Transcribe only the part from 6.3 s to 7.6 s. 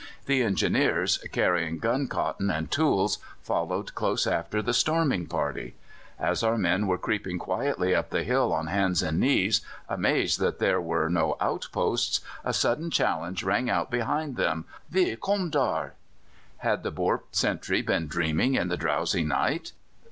our men were creeping